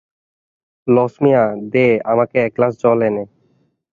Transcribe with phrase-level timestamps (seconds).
[0.87, 1.43] লছমিয়া,
[1.73, 3.23] দে তো আমাকে এক গ্লাস জল এনে।